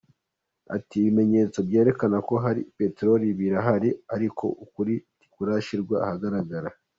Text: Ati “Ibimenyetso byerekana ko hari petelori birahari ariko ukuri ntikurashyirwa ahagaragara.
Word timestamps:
Ati 0.75 0.95
“Ibimenyetso 0.99 1.57
byerekana 1.67 2.17
ko 2.27 2.33
hari 2.45 2.61
petelori 2.77 3.27
birahari 3.39 3.89
ariko 4.15 4.45
ukuri 4.65 4.93
ntikurashyirwa 5.17 5.95
ahagaragara. 6.05 6.69